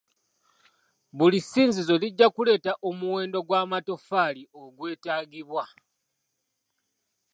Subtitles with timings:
[1.17, 5.63] Buli ssinzizo lijja kuleeta omuwendo gw'amatoffaali ogwetaagibwa.